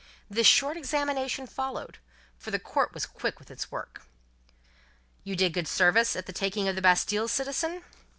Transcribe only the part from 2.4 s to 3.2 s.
the court was